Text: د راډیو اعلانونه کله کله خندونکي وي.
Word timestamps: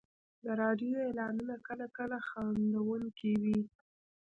د 0.43 0.45
راډیو 0.61 0.95
اعلانونه 1.07 1.55
کله 1.67 1.85
کله 1.97 2.17
خندونکي 2.27 3.33
وي. 3.41 3.59